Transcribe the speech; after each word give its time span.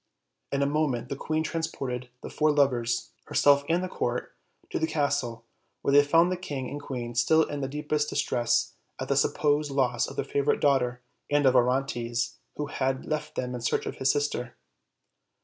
In 0.51 0.63
a 0.63 0.65
moment 0.65 1.09
the 1.09 1.15
queen 1.15 1.43
transported 1.43 2.09
the 2.23 2.31
four 2.31 2.49
lovers, 2.51 3.11
her 3.25 3.35
self 3.35 3.63
and 3.69 3.87
court, 3.87 4.33
to 4.71 4.79
the 4.79 4.87
castle, 4.87 5.45
where 5.83 5.91
they 5.91 6.01
found 6.01 6.31
the 6.31 6.37
king 6.37 6.67
and 6.71 6.81
queen 6.81 7.13
still 7.13 7.43
in 7.43 7.61
the 7.61 7.67
deepest 7.67 8.09
distress 8.09 8.73
at 8.99 9.09
the 9.09 9.15
supposed 9.15 9.69
loss 9.69 10.07
of 10.07 10.15
their 10.15 10.25
favorite 10.25 10.59
daughter 10.59 11.01
and 11.29 11.45
of 11.45 11.55
Orontes, 11.55 12.37
who 12.57 12.65
had 12.65 13.05
left 13.05 13.35
them 13.35 13.53
in 13.53 13.61
search 13.61 13.85
of 13.85 13.97
his 13.97 14.11
sister. 14.11 14.55